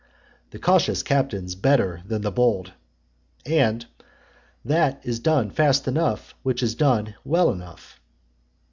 The 0.49 0.57
cautious 0.57 1.03
captain's 1.03 1.53
better 1.53 2.01
than 2.07 2.23
the 2.23 2.31
bold. 2.31 2.71
And 3.45 3.85
"That 4.65 4.99
is 5.03 5.19
done 5.19 5.51
fast 5.51 5.87
enough, 5.87 6.33
which 6.41 6.63
is 6.63 6.73
done 6.73 7.13
well 7.23 7.51
enough." 7.51 7.99